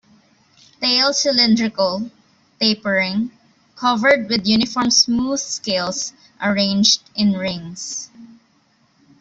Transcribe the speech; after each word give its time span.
Tail 0.81 1.13
cylindrical, 1.13 2.09
tapering, 2.59 3.29
covered 3.75 4.29
with 4.29 4.47
uniform 4.47 4.89
smooth 4.89 5.37
scales 5.39 6.13
arranged 6.41 7.03
in 7.13 7.33
rings. 7.33 8.09